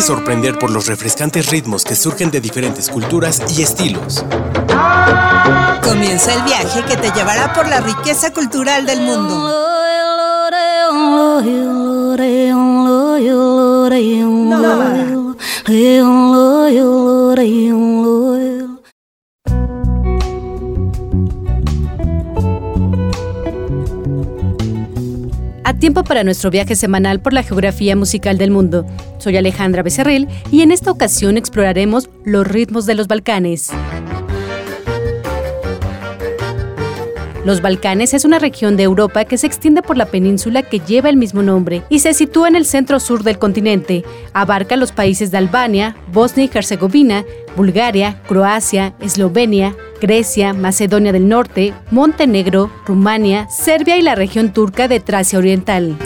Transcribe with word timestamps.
Sorprender 0.00 0.58
por 0.58 0.70
los 0.70 0.86
refrescantes 0.86 1.50
ritmos 1.50 1.84
que 1.84 1.94
surgen 1.94 2.30
de 2.30 2.40
diferentes 2.40 2.88
culturas 2.88 3.42
y 3.56 3.62
estilos. 3.62 4.24
Comienza 5.82 6.34
el 6.34 6.42
viaje 6.42 6.82
que 6.84 6.96
te 6.96 7.10
llevará 7.10 7.52
por 7.52 7.68
la 7.68 7.80
riqueza 7.80 8.32
cultural 8.32 8.86
del 8.86 9.00
mundo. 9.02 9.70
Tiempo 25.80 26.04
para 26.04 26.22
nuestro 26.22 26.50
viaje 26.50 26.76
semanal 26.76 27.20
por 27.20 27.32
la 27.32 27.42
geografía 27.42 27.96
musical 27.96 28.38
del 28.38 28.50
mundo. 28.50 28.86
Soy 29.18 29.36
Alejandra 29.36 29.82
Becerril 29.82 30.28
y 30.52 30.60
en 30.60 30.70
esta 30.70 30.92
ocasión 30.92 31.36
exploraremos 31.36 32.10
los 32.24 32.46
ritmos 32.46 32.86
de 32.86 32.94
los 32.94 33.08
Balcanes. 33.08 33.70
Los 37.44 37.62
Balcanes 37.62 38.12
es 38.12 38.26
una 38.26 38.38
región 38.38 38.76
de 38.76 38.82
Europa 38.82 39.24
que 39.24 39.38
se 39.38 39.46
extiende 39.46 39.80
por 39.80 39.96
la 39.96 40.04
península 40.04 40.62
que 40.62 40.78
lleva 40.78 41.08
el 41.08 41.16
mismo 41.16 41.42
nombre 41.42 41.82
y 41.88 42.00
se 42.00 42.12
sitúa 42.12 42.48
en 42.48 42.56
el 42.56 42.66
centro-sur 42.66 43.22
del 43.22 43.38
continente. 43.38 44.04
Abarca 44.34 44.76
los 44.76 44.92
países 44.92 45.30
de 45.30 45.38
Albania, 45.38 45.96
Bosnia 46.12 46.44
y 46.44 46.50
Herzegovina, 46.52 47.24
Bulgaria, 47.56 48.20
Croacia, 48.28 48.94
Eslovenia, 49.00 49.74
Grecia, 50.02 50.52
Macedonia 50.52 51.12
del 51.12 51.28
Norte, 51.28 51.72
Montenegro, 51.90 52.70
Rumania, 52.86 53.48
Serbia 53.48 53.96
y 53.96 54.02
la 54.02 54.14
región 54.14 54.52
turca 54.52 54.86
de 54.86 55.00
Tracia 55.00 55.38
Oriental. 55.38 55.96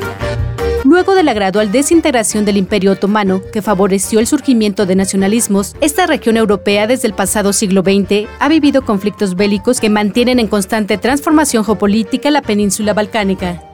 Luego 0.94 1.16
de 1.16 1.24
la 1.24 1.34
gradual 1.34 1.72
desintegración 1.72 2.44
del 2.44 2.56
Imperio 2.56 2.92
Otomano, 2.92 3.42
que 3.52 3.62
favoreció 3.62 4.20
el 4.20 4.28
surgimiento 4.28 4.86
de 4.86 4.94
nacionalismos, 4.94 5.74
esta 5.80 6.06
región 6.06 6.36
europea 6.36 6.86
desde 6.86 7.08
el 7.08 7.14
pasado 7.14 7.52
siglo 7.52 7.82
XX 7.82 8.28
ha 8.38 8.48
vivido 8.48 8.84
conflictos 8.84 9.34
bélicos 9.34 9.80
que 9.80 9.90
mantienen 9.90 10.38
en 10.38 10.46
constante 10.46 10.96
transformación 10.96 11.64
geopolítica 11.64 12.30
la 12.30 12.42
península 12.42 12.94
balcánica. 12.94 13.73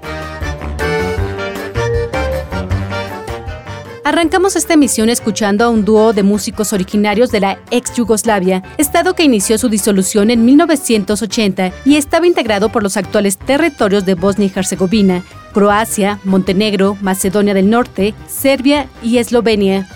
Arrancamos 4.10 4.56
esta 4.56 4.74
emisión 4.74 5.08
escuchando 5.08 5.64
a 5.64 5.68
un 5.68 5.84
dúo 5.84 6.12
de 6.12 6.24
músicos 6.24 6.72
originarios 6.72 7.30
de 7.30 7.38
la 7.38 7.60
ex 7.70 7.94
Yugoslavia, 7.94 8.60
estado 8.76 9.14
que 9.14 9.22
inició 9.22 9.56
su 9.56 9.68
disolución 9.68 10.32
en 10.32 10.44
1980 10.44 11.70
y 11.84 11.94
estaba 11.94 12.26
integrado 12.26 12.70
por 12.70 12.82
los 12.82 12.96
actuales 12.96 13.38
territorios 13.38 14.04
de 14.04 14.14
Bosnia 14.14 14.48
y 14.48 14.58
Herzegovina, 14.58 15.22
Croacia, 15.52 16.18
Montenegro, 16.24 16.98
Macedonia 17.00 17.54
del 17.54 17.70
Norte, 17.70 18.12
Serbia 18.26 18.88
y 19.00 19.18
Eslovenia. 19.18 19.86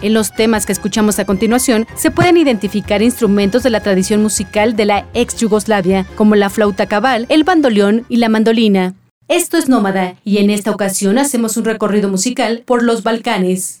En 0.00 0.14
los 0.14 0.32
temas 0.32 0.64
que 0.64 0.72
escuchamos 0.72 1.18
a 1.18 1.26
continuación 1.26 1.86
se 1.96 2.10
pueden 2.10 2.38
identificar 2.38 3.02
instrumentos 3.02 3.62
de 3.62 3.68
la 3.68 3.80
tradición 3.80 4.22
musical 4.22 4.74
de 4.74 4.86
la 4.86 5.06
ex 5.12 5.36
Yugoslavia, 5.36 6.06
como 6.14 6.34
la 6.34 6.48
flauta 6.48 6.86
cabal, 6.86 7.26
el 7.28 7.44
bandoleón 7.44 8.06
y 8.08 8.16
la 8.16 8.30
mandolina. 8.30 8.94
Esto 9.30 9.58
es 9.58 9.68
Nómada 9.68 10.16
y 10.24 10.38
en 10.38 10.50
esta 10.50 10.72
ocasión 10.72 11.16
hacemos 11.16 11.56
un 11.56 11.64
recorrido 11.64 12.08
musical 12.08 12.64
por 12.66 12.82
los 12.82 13.04
Balcanes. 13.04 13.80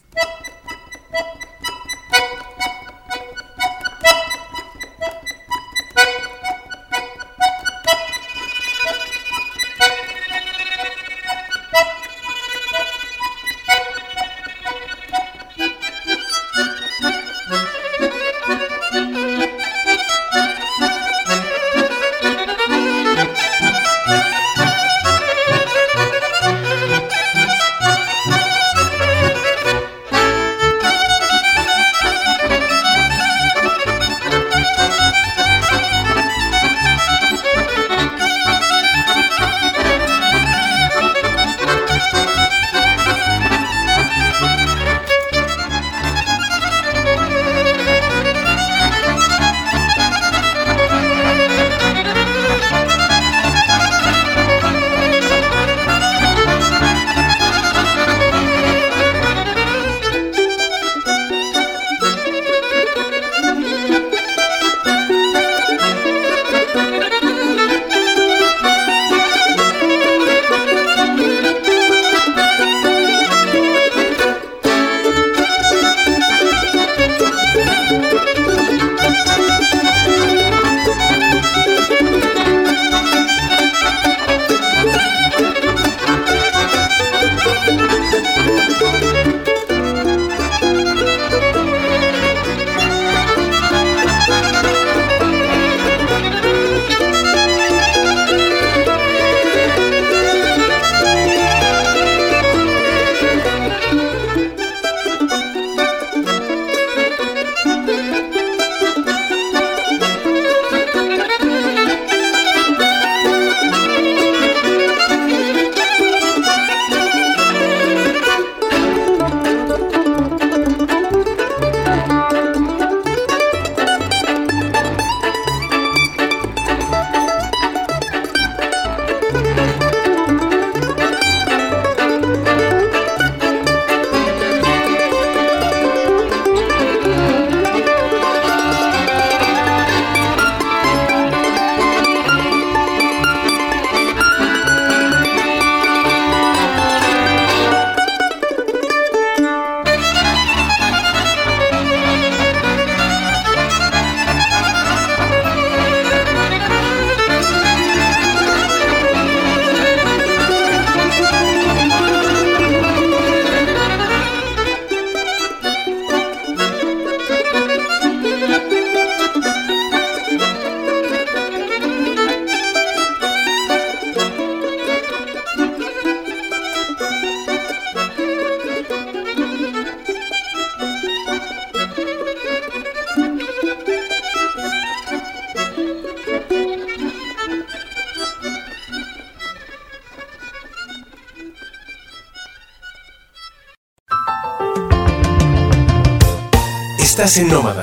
Estás 197.20 197.36
en 197.36 197.48
Nómada. 197.48 197.82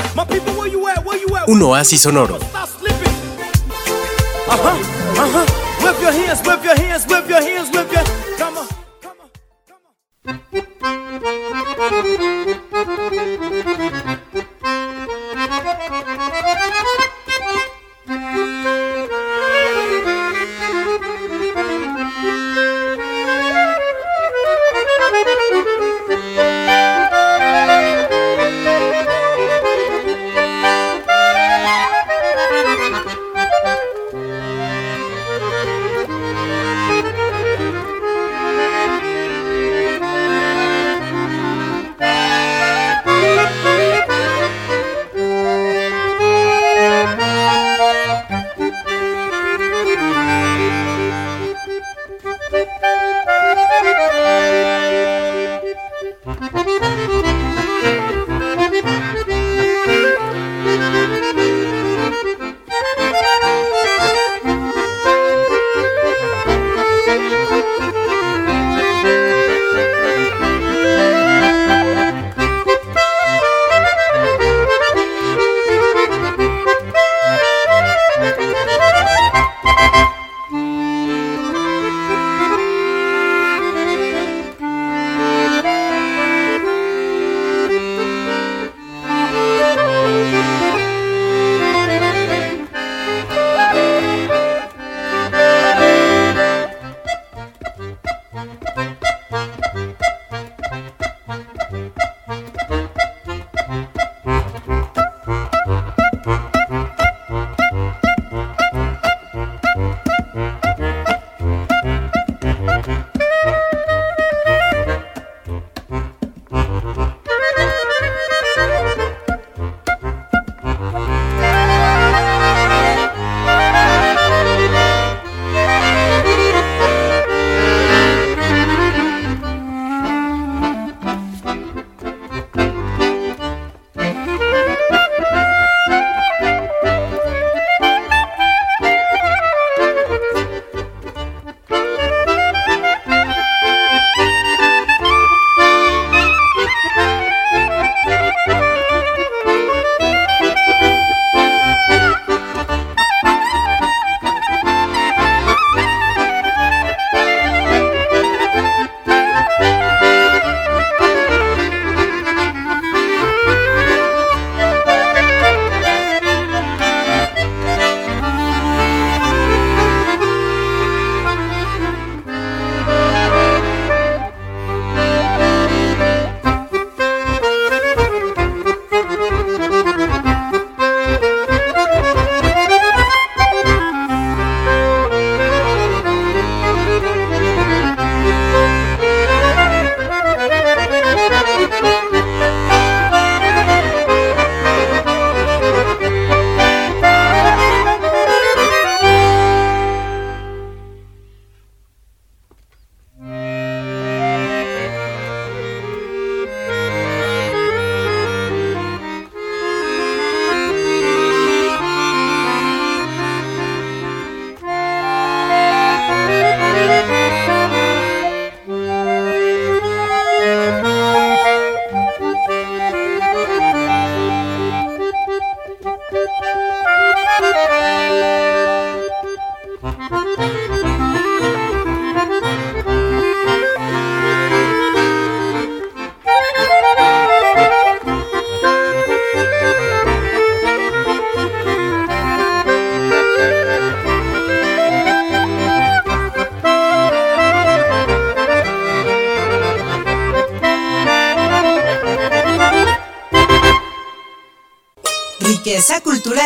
Un 1.46 1.62
oasis 1.62 2.02
sonoro. 2.02 2.40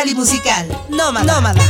Cultural 0.02 0.08
y 0.08 0.14
musical. 0.14 0.68
Nómada. 0.88 1.34
Nómada. 1.34 1.62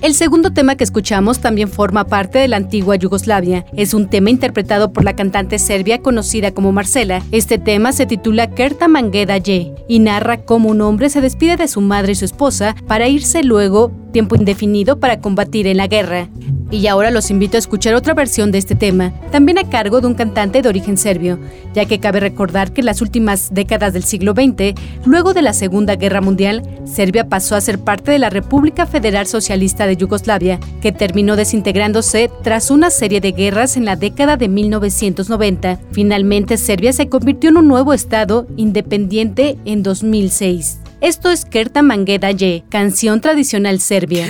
El 0.00 0.12
segundo 0.12 0.52
tema 0.52 0.76
que 0.76 0.84
escuchamos 0.84 1.38
también 1.40 1.68
forma 1.70 2.04
parte 2.04 2.38
de 2.38 2.46
la 2.46 2.58
antigua 2.58 2.94
Yugoslavia. 2.94 3.64
Es 3.74 3.94
un 3.94 4.08
tema 4.10 4.28
interpretado 4.28 4.92
por 4.92 5.02
la 5.02 5.16
cantante 5.16 5.58
serbia 5.58 6.02
conocida 6.02 6.52
como 6.52 6.72
Marcela. 6.72 7.22
Este 7.32 7.56
tema 7.56 7.92
se 7.92 8.04
titula 8.04 8.50
Kerta 8.50 8.86
Mangeda 8.86 9.38
Ye 9.38 9.74
y 9.88 10.00
narra 10.00 10.44
cómo 10.44 10.68
un 10.68 10.82
hombre 10.82 11.08
se 11.08 11.22
despide 11.22 11.56
de 11.56 11.68
su 11.68 11.80
madre 11.80 12.12
y 12.12 12.16
su 12.16 12.26
esposa 12.26 12.76
para 12.86 13.08
irse 13.08 13.42
luego 13.42 14.03
tiempo 14.14 14.36
indefinido 14.36 15.00
para 15.00 15.18
combatir 15.18 15.66
en 15.66 15.76
la 15.76 15.88
guerra. 15.88 16.28
Y 16.70 16.86
ahora 16.86 17.10
los 17.10 17.30
invito 17.30 17.56
a 17.56 17.58
escuchar 17.58 17.94
otra 17.94 18.14
versión 18.14 18.52
de 18.52 18.58
este 18.58 18.76
tema, 18.76 19.12
también 19.32 19.58
a 19.58 19.68
cargo 19.68 20.00
de 20.00 20.06
un 20.06 20.14
cantante 20.14 20.62
de 20.62 20.68
origen 20.68 20.96
serbio, 20.96 21.38
ya 21.74 21.84
que 21.84 21.98
cabe 21.98 22.20
recordar 22.20 22.72
que 22.72 22.80
en 22.80 22.86
las 22.86 23.02
últimas 23.02 23.52
décadas 23.52 23.92
del 23.92 24.04
siglo 24.04 24.32
XX, 24.32 24.74
luego 25.04 25.34
de 25.34 25.42
la 25.42 25.52
Segunda 25.52 25.96
Guerra 25.96 26.20
Mundial, 26.20 26.62
Serbia 26.84 27.28
pasó 27.28 27.56
a 27.56 27.60
ser 27.60 27.80
parte 27.80 28.12
de 28.12 28.20
la 28.20 28.30
República 28.30 28.86
Federal 28.86 29.26
Socialista 29.26 29.86
de 29.86 29.96
Yugoslavia, 29.96 30.60
que 30.80 30.92
terminó 30.92 31.34
desintegrándose 31.34 32.30
tras 32.42 32.70
una 32.70 32.90
serie 32.90 33.20
de 33.20 33.32
guerras 33.32 33.76
en 33.76 33.84
la 33.84 33.96
década 33.96 34.36
de 34.36 34.48
1990. 34.48 35.80
Finalmente, 35.90 36.56
Serbia 36.56 36.92
se 36.92 37.08
convirtió 37.08 37.50
en 37.50 37.56
un 37.56 37.66
nuevo 37.66 37.92
estado 37.92 38.46
independiente 38.56 39.58
en 39.64 39.82
2006. 39.82 40.83
Esto 41.04 41.28
es 41.30 41.44
Kerta 41.44 41.82
Mangeda 41.82 42.30
Ye, 42.30 42.64
canción 42.70 43.20
tradicional 43.20 43.78
serbia. 43.78 44.26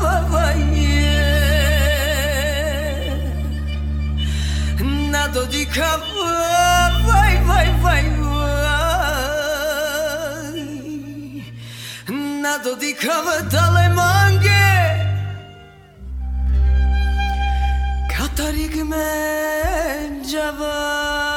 باباییه 0.00 1.20
ندادی 5.12 5.64
که 5.64 5.90
وای 7.06 7.36
وای 7.46 7.70
وای 7.70 7.70
وای 7.82 8.06
ندادی 12.42 12.92
که 12.94 13.16
دل 13.50 13.76
مانگی 13.98 14.61
طريق 18.38 18.76
من 18.76 20.22
جواب 20.22 21.31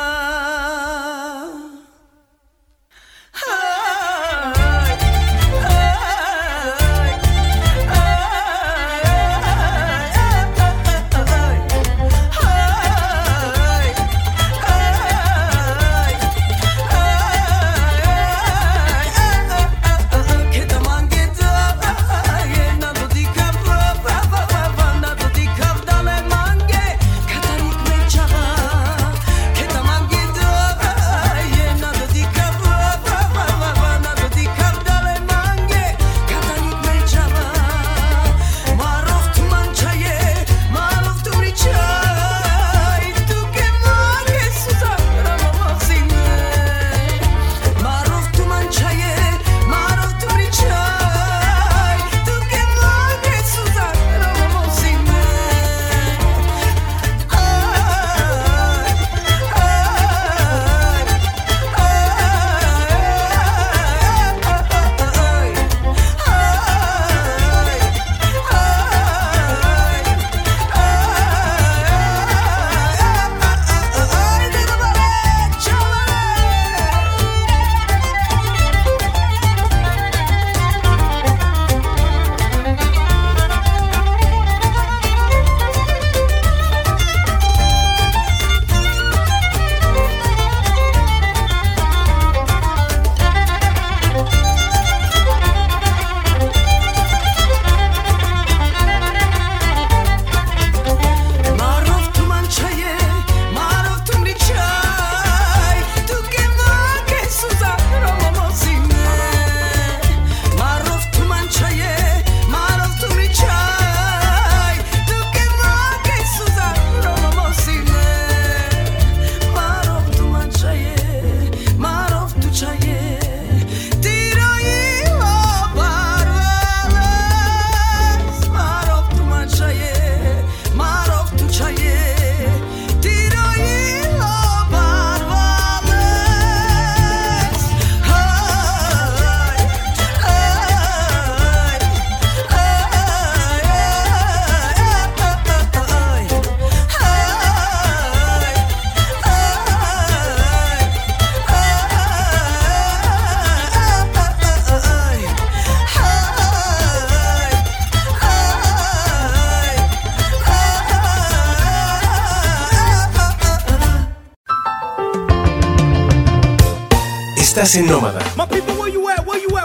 Estás 167.55 167.75
en 167.75 167.87
Nómada. 167.87 168.19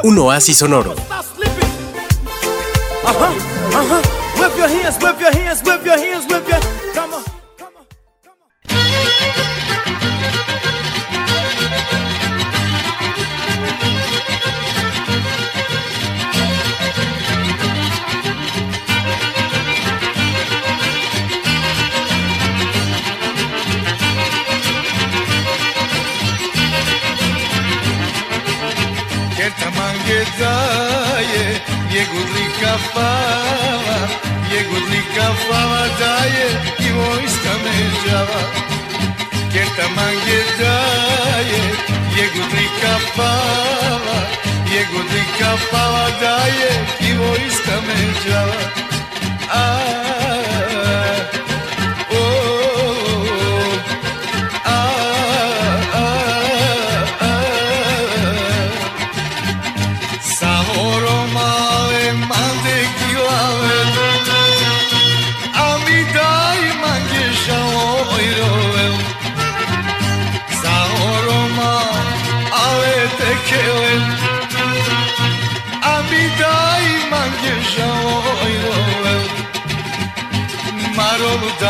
Un 0.05 0.17
oasis 0.21 0.59
sonoro. 0.59 0.95
Ajá, 3.05 3.33
ajá. 3.75 4.01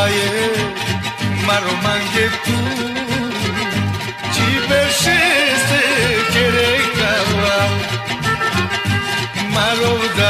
daje 0.00 0.30
maromange 1.46 2.26
tu 2.44 2.56
Çibeşesi 4.34 5.82
gerek 6.34 6.86
kala 7.00 7.60
Marovda 9.54 10.29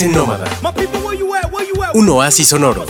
you 0.00 1.82
at? 1.82 1.94
un 1.94 2.08
oasis 2.08 2.48
sonoro. 2.48 2.84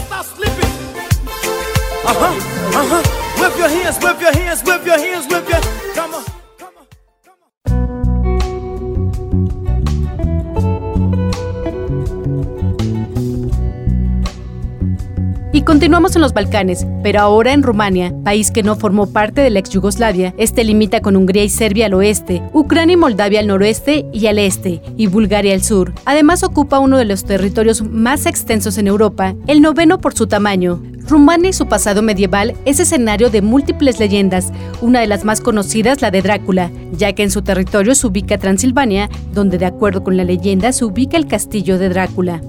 Balcanes, 16.33 16.87
pero 17.03 17.21
ahora 17.21 17.53
en 17.53 17.63
Rumania, 17.63 18.15
país 18.25 18.51
que 18.51 18.63
no 18.63 18.77
formó 18.77 19.13
parte 19.13 19.41
de 19.41 19.51
la 19.51 19.59
ex 19.59 19.71
Yugoslavia. 19.71 20.35
Este 20.39 20.65
limita 20.65 21.01
con 21.01 21.17
Hungría 21.17 21.45
y 21.45 21.49
Serbia 21.49 21.87
al 21.87 21.95
oeste, 21.95 22.43
Ucrania 22.53 22.95
y 22.95 22.97
Moldavia 22.97 23.41
al 23.41 23.47
noroeste 23.47 24.07
y 24.13 24.27
al 24.27 24.39
este, 24.39 24.81
y 24.97 25.07
Bulgaria 25.07 25.55
al 25.55 25.63
sur. 25.63 25.93
Además 26.05 26.43
ocupa 26.43 26.79
uno 26.79 26.99
de 26.99 27.05
los 27.05 27.25
territorios 27.25 27.83
más 27.83 28.27
extensos 28.27 28.79
en 28.79 28.87
Europa, 28.87 29.35
el 29.47 29.63
noveno 29.63 30.01
por 30.01 30.15
su 30.15 30.27
tamaño. 30.27 30.81
Rumania 31.09 31.51
y 31.51 31.55
su 31.55 31.67
pasado 31.67 32.03
medieval 32.03 32.55
es 32.67 32.81
escenario 32.81 33.31
de 33.31 33.41
múltiples 33.41 33.99
leyendas, 33.99 34.53
una 34.83 35.01
de 35.01 35.07
las 35.07 35.25
más 35.25 35.41
conocidas 35.41 36.03
la 36.03 36.11
de 36.11 36.21
Drácula, 36.21 36.71
ya 36.93 37.15
que 37.15 37.23
en 37.23 37.31
su 37.31 37.41
territorio 37.41 37.95
se 37.95 38.07
ubica 38.07 38.37
Transilvania, 38.37 39.09
donde 39.33 39.57
de 39.57 39.67
acuerdo 39.67 40.05
con 40.05 40.19
la 40.19 40.25
leyenda 40.25 40.71
se 40.73 40.85
ubica 40.85 41.17
el 41.17 41.27
castillo 41.27 41.79
de 41.79 41.89
Drácula. 41.89 42.43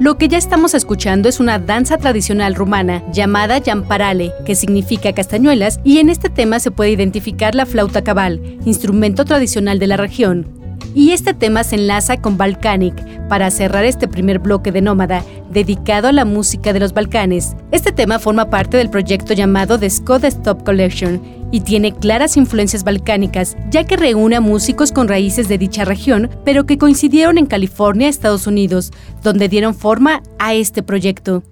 Lo 0.00 0.18
que 0.18 0.28
ya 0.28 0.38
estamos 0.38 0.74
escuchando 0.74 1.28
es 1.28 1.38
una 1.38 1.58
danza 1.58 1.98
tradicional 1.98 2.54
rumana 2.54 3.02
llamada 3.12 3.58
Yamparale, 3.58 4.32
que 4.44 4.54
significa 4.54 5.12
castañuelas, 5.12 5.80
y 5.84 5.98
en 5.98 6.08
este 6.08 6.28
tema 6.28 6.58
se 6.60 6.70
puede 6.70 6.90
identificar 6.90 7.54
la 7.54 7.66
flauta 7.66 8.02
cabal, 8.02 8.40
instrumento 8.64 9.24
tradicional 9.24 9.78
de 9.78 9.86
la 9.86 9.96
región. 9.96 10.61
Y 10.94 11.12
este 11.12 11.34
tema 11.34 11.64
se 11.64 11.76
enlaza 11.76 12.18
con 12.18 12.36
Balkanic 12.36 12.94
para 13.28 13.50
cerrar 13.50 13.84
este 13.84 14.08
primer 14.08 14.38
bloque 14.38 14.72
de 14.72 14.82
Nómada, 14.82 15.24
dedicado 15.50 16.08
a 16.08 16.12
la 16.12 16.24
música 16.24 16.72
de 16.72 16.80
los 16.80 16.92
Balcanes. 16.92 17.56
Este 17.70 17.92
tema 17.92 18.18
forma 18.18 18.50
parte 18.50 18.76
del 18.76 18.90
proyecto 18.90 19.32
llamado 19.32 19.78
The 19.78 19.88
Skoda 19.88 20.28
Stop 20.28 20.64
Collection 20.64 21.20
y 21.50 21.60
tiene 21.60 21.92
claras 21.92 22.36
influencias 22.36 22.84
balcánicas, 22.84 23.56
ya 23.70 23.84
que 23.84 23.96
reúne 23.96 24.36
a 24.36 24.40
músicos 24.40 24.90
con 24.90 25.08
raíces 25.08 25.48
de 25.48 25.58
dicha 25.58 25.84
región, 25.84 26.30
pero 26.44 26.64
que 26.64 26.78
coincidieron 26.78 27.38
en 27.38 27.46
California, 27.46 28.08
Estados 28.08 28.46
Unidos, 28.46 28.90
donde 29.22 29.48
dieron 29.48 29.74
forma 29.74 30.22
a 30.38 30.54
este 30.54 30.82
proyecto. 30.82 31.42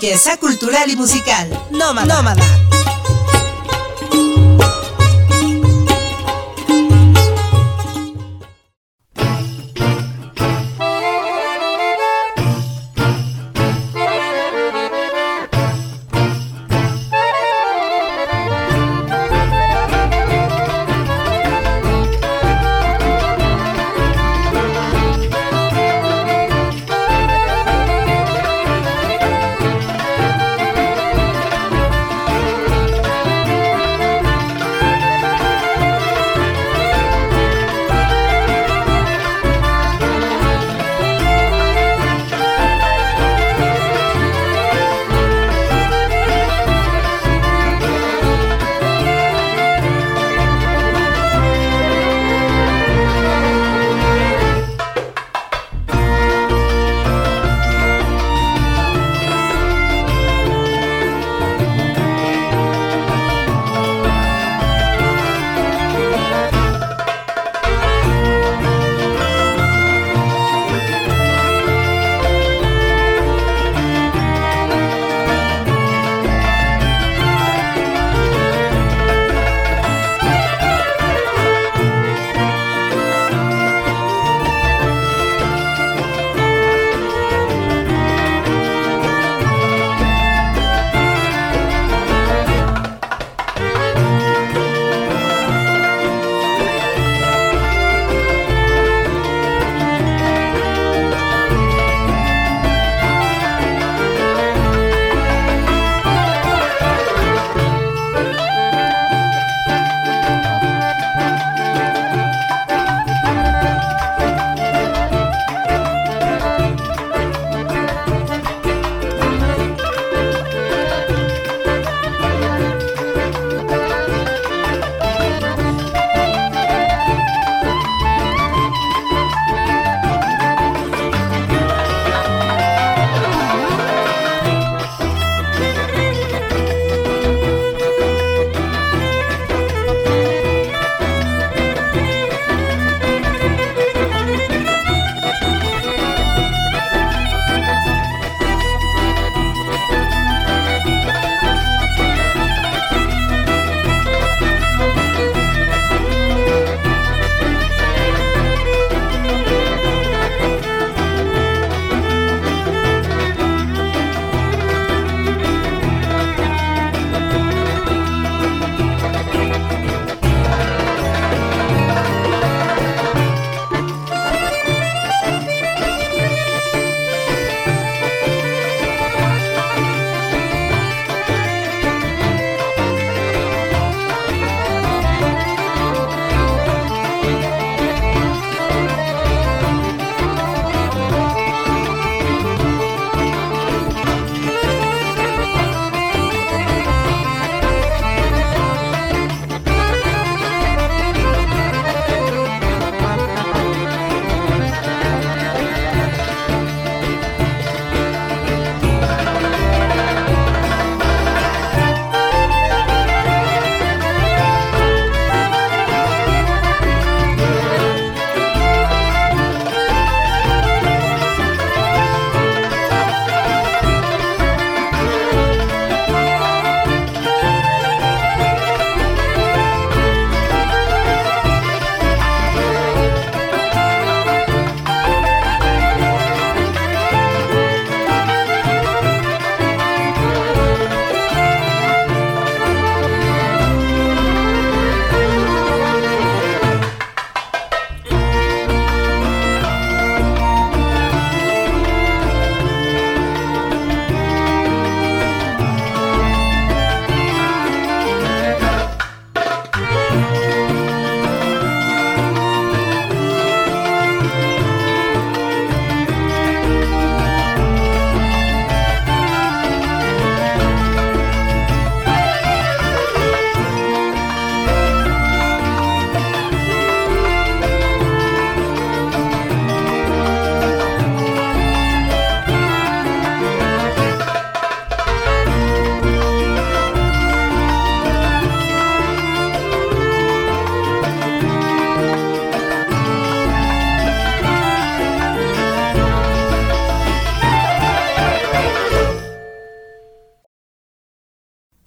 Riqueza 0.00 0.38
cultural 0.38 0.88
y 0.88 0.96
musical. 0.96 1.46
Nómada. 1.70 2.06
Nómada. 2.06 2.69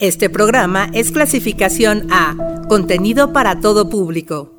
Este 0.04 0.30
programa 0.30 0.90
es 0.92 1.12
clasificación 1.14 2.10
A, 2.12 2.36
contenido 2.68 3.32
para 3.32 3.62
todo 3.62 3.90
público. 3.90 4.52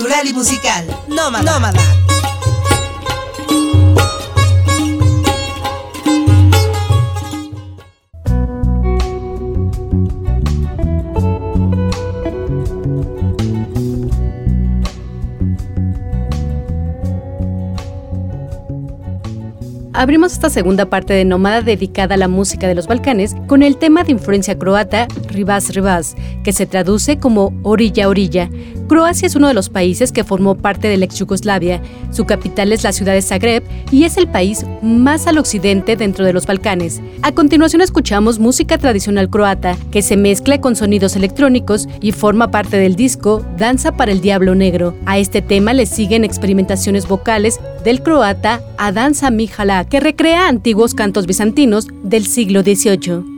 Cultural 0.02 0.26
y 0.26 0.32
musical. 0.32 0.84
Nómada. 1.06 1.52
Nómada. 1.52 2.02
Abrimos 19.94 20.32
esta 20.32 20.50
segunda 20.50 20.86
parte 20.86 21.14
de 21.14 21.24
Nómada 21.24 21.60
dedicada 21.60 22.16
a 22.16 22.18
la 22.18 22.26
música 22.26 22.66
de 22.66 22.74
los 22.74 22.88
Balcanes 22.88 23.36
con 23.46 23.62
el 23.62 23.76
tema 23.76 24.02
de 24.02 24.10
influencia 24.10 24.58
croata 24.58 25.06
Ribas 25.32 25.74
Ribas, 25.74 26.16
que 26.44 26.52
se 26.52 26.66
traduce 26.66 27.18
como 27.18 27.52
orilla 27.62 28.08
orilla. 28.08 28.50
Croacia 28.88 29.26
es 29.26 29.36
uno 29.36 29.48
de 29.48 29.54
los 29.54 29.68
países 29.68 30.12
que 30.12 30.24
formó 30.24 30.54
parte 30.54 30.88
del 30.88 31.02
ex 31.02 31.18
Yugoslavia. 31.18 31.80
Su 32.10 32.24
capital 32.24 32.72
es 32.72 32.84
la 32.84 32.92
ciudad 32.92 33.14
de 33.14 33.22
Zagreb 33.22 33.62
y 33.90 34.04
es 34.04 34.16
el 34.16 34.28
país 34.28 34.66
más 34.82 35.26
al 35.26 35.38
occidente 35.38 35.96
dentro 35.96 36.24
de 36.24 36.32
los 36.32 36.46
Balcanes. 36.46 37.00
A 37.22 37.32
continuación 37.32 37.80
escuchamos 37.80 38.38
música 38.38 38.78
tradicional 38.78 39.30
croata 39.30 39.76
que 39.90 40.02
se 40.02 40.16
mezcla 40.16 40.60
con 40.60 40.76
sonidos 40.76 41.16
electrónicos 41.16 41.88
y 42.00 42.12
forma 42.12 42.50
parte 42.50 42.76
del 42.76 42.96
disco 42.96 43.44
Danza 43.56 43.92
para 43.92 44.12
el 44.12 44.20
Diablo 44.20 44.54
Negro. 44.54 44.94
A 45.06 45.18
este 45.18 45.40
tema 45.40 45.72
le 45.72 45.86
siguen 45.86 46.24
experimentaciones 46.24 47.08
vocales 47.08 47.60
del 47.84 48.02
croata 48.02 48.60
Adanza 48.76 49.30
Mihala 49.30 49.86
que 49.86 50.00
recrea 50.00 50.48
antiguos 50.48 50.94
cantos 50.94 51.26
bizantinos 51.26 51.86
del 52.02 52.26
siglo 52.26 52.62
XVIII. 52.62 53.31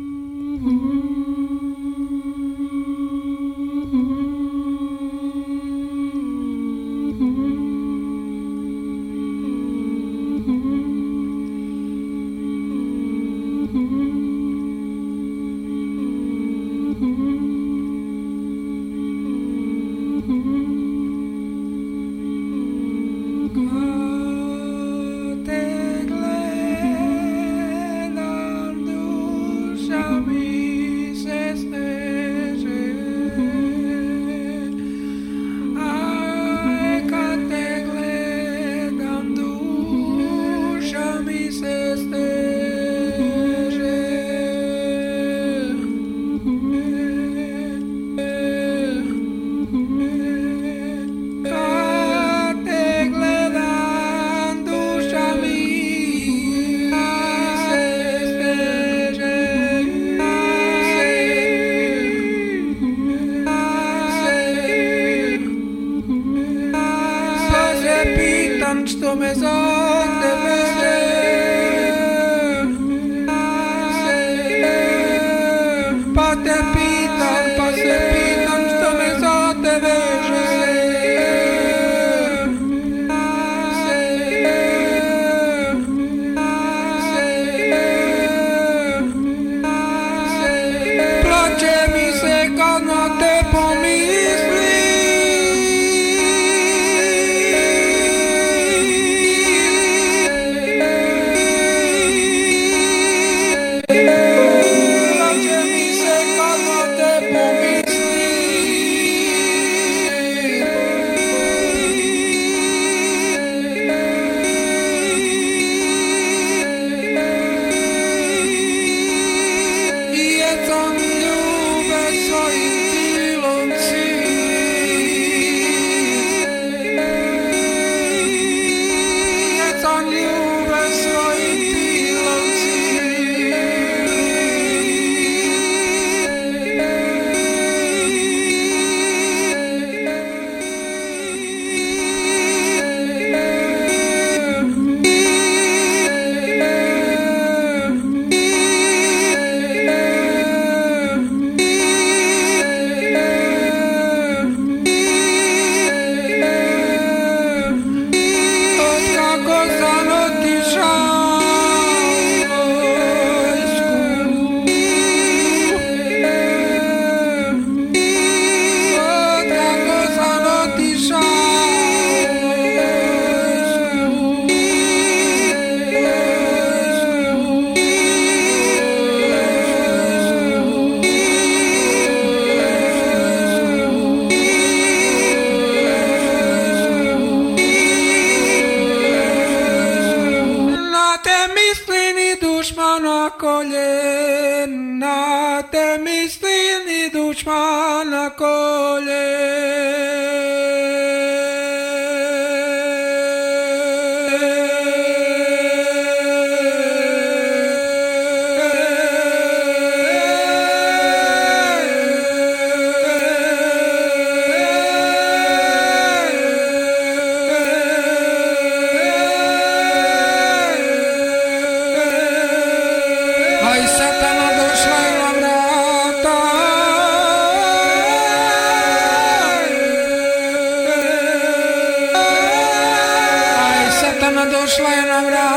habrá 235.15 235.54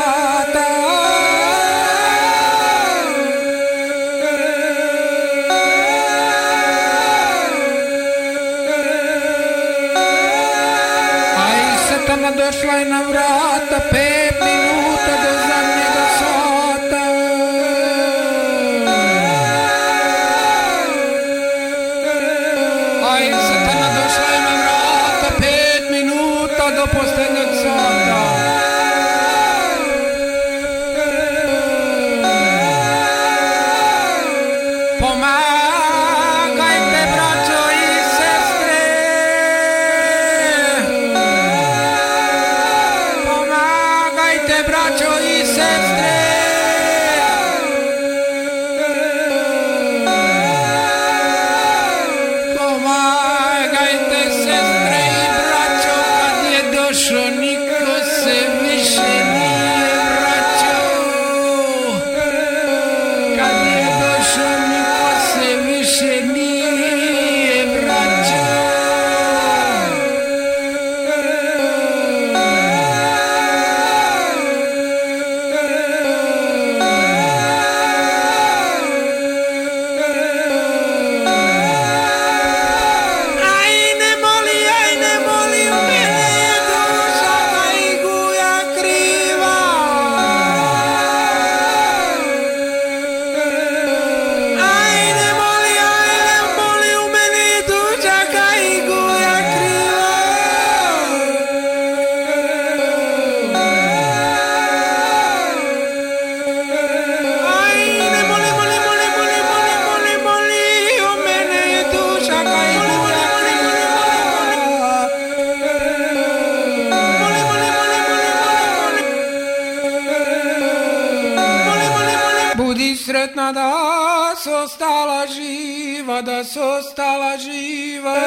sostala 124.58 125.26
živa, 125.26 126.22
da 126.22 126.44
sostala 126.44 127.38
živa. 127.38 128.18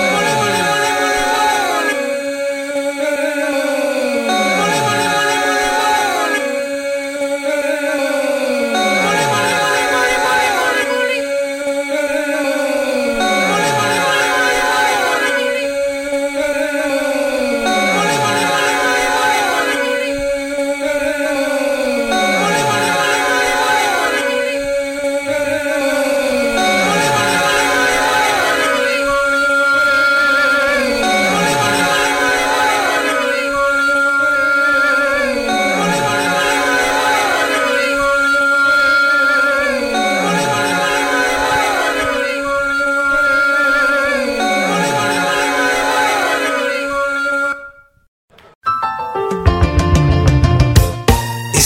E 0.00 0.03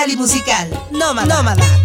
cultural 0.00 0.10
y 0.10 0.16
musical. 0.16 0.68
Nómada. 0.90 1.26
Nómada. 1.26 1.79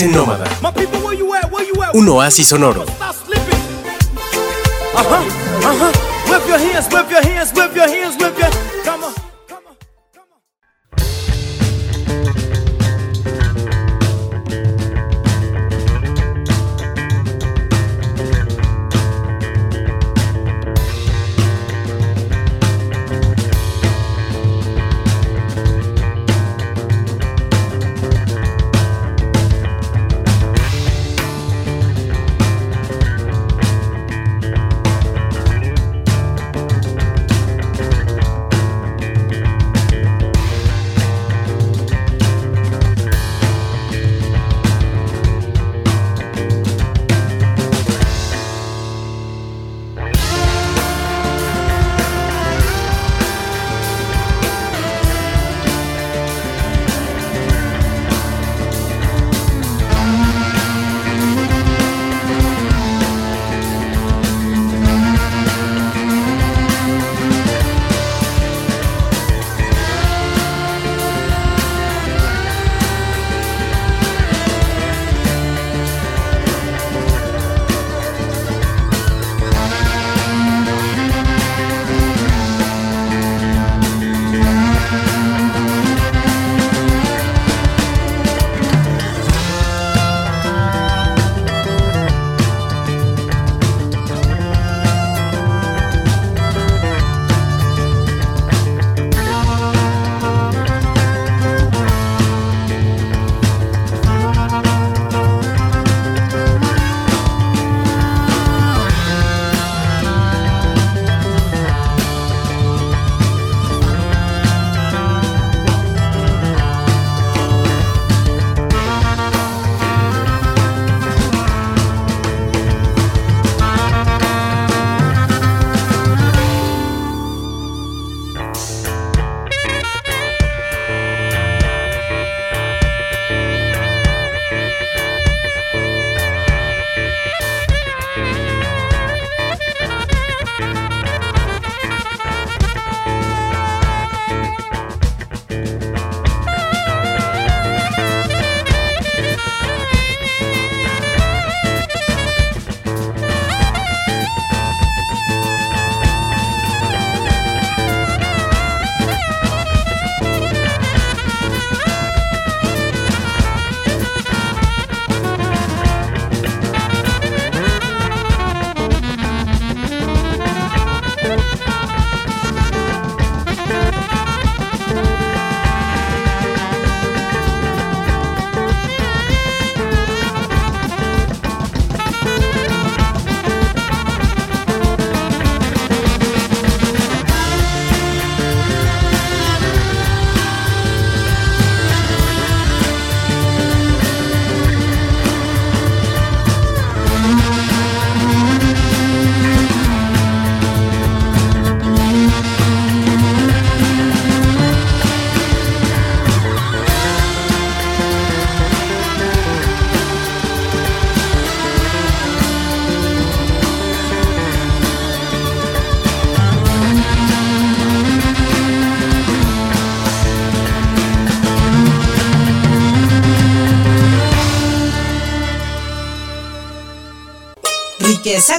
You 0.00 1.82
at? 1.82 1.94
Un 1.94 2.08
oasis 2.08 2.48
sonoro. 2.48 2.84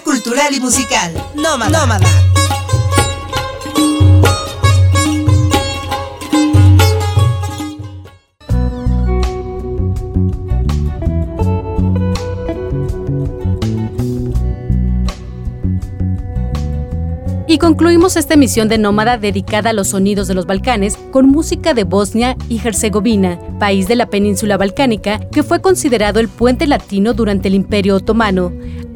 Cultural 0.05 0.53
y 0.53 0.61
musical. 0.61 1.11
Nómada. 1.35 1.69
Nómada. 1.69 2.07
Y 17.47 17.57
concluimos 17.57 18.15
esta 18.15 18.35
emisión 18.35 18.69
de 18.69 18.77
Nómada 18.77 19.17
dedicada 19.17 19.71
a 19.71 19.73
los 19.73 19.89
sonidos 19.89 20.29
de 20.29 20.35
los 20.35 20.45
Balcanes 20.45 20.97
con 21.11 21.29
música 21.29 21.73
de 21.73 21.83
Bosnia 21.83 22.37
y 22.47 22.65
Herzegovina, 22.65 23.39
país 23.59 23.89
de 23.89 23.95
la 23.95 24.05
península 24.05 24.55
balcánica 24.55 25.19
que 25.31 25.43
fue 25.43 25.61
considerado 25.61 26.21
el 26.21 26.29
puente 26.29 26.65
latino 26.65 27.13
durante 27.13 27.49
el 27.49 27.55
Imperio 27.55 27.97
Otomano. 27.97 28.53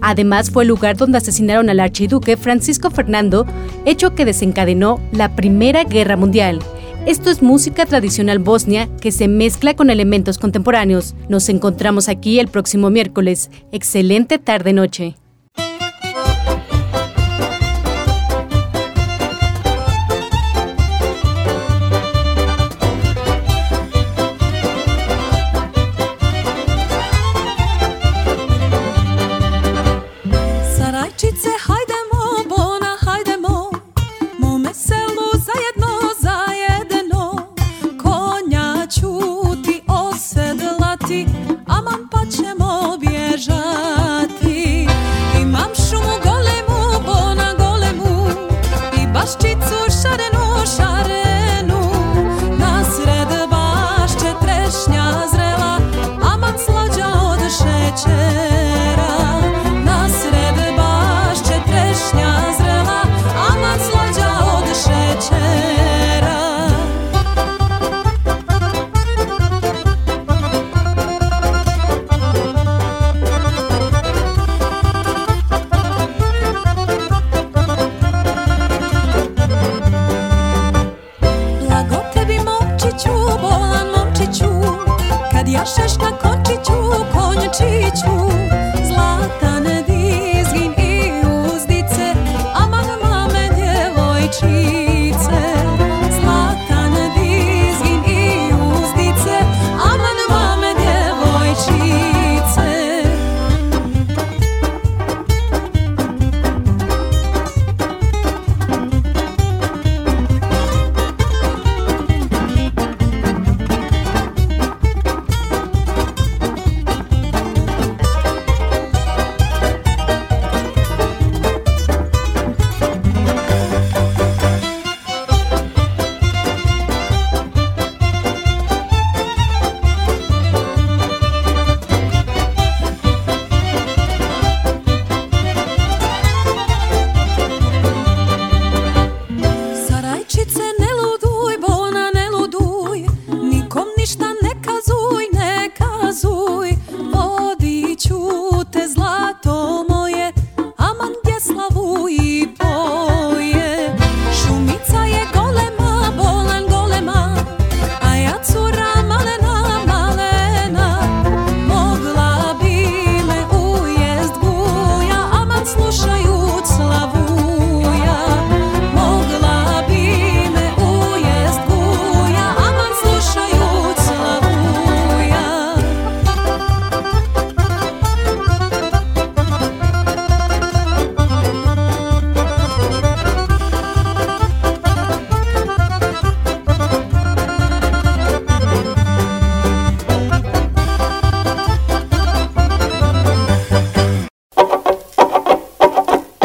Además 0.09 0.49
fue 0.49 0.63
el 0.63 0.69
lugar 0.69 0.97
donde 0.97 1.19
asesinaron 1.19 1.69
al 1.69 1.79
archiduque 1.79 2.35
Francisco 2.35 2.89
Fernando, 2.89 3.45
hecho 3.85 4.15
que 4.15 4.25
desencadenó 4.25 4.99
la 5.11 5.35
Primera 5.35 5.83
Guerra 5.83 6.17
Mundial. 6.17 6.61
Esto 7.05 7.29
es 7.29 7.43
música 7.43 7.85
tradicional 7.85 8.39
bosnia 8.39 8.89
que 9.01 9.11
se 9.11 9.27
mezcla 9.27 9.75
con 9.75 9.91
elementos 9.91 10.39
contemporáneos. 10.39 11.13
Nos 11.29 11.47
encontramos 11.47 12.09
aquí 12.09 12.39
el 12.39 12.47
próximo 12.47 12.89
miércoles. 12.89 13.51
Excelente 13.71 14.39
tarde-noche. 14.39 15.15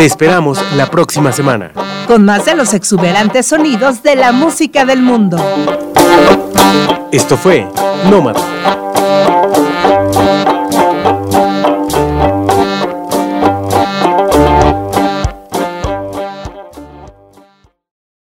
Te 0.05 0.09
esperamos 0.09 0.59
la 0.77 0.91
próxima 0.91 1.33
semana. 1.33 1.73
Con 2.07 2.27
más 2.27 2.45
de 2.45 2.55
los 2.55 2.75
exuberantes 2.75 3.47
sonidos 3.47 4.03
de 4.03 4.17
la 4.17 4.33
música 4.33 4.85
del 4.85 5.01
mundo. 5.01 5.39
Esto 7.11 7.39
fue 7.39 7.67
Nómada 8.11 8.54